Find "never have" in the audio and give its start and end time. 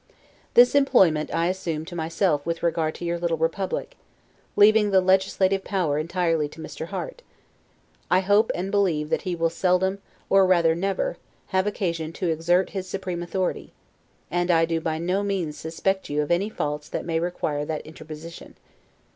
10.73-11.67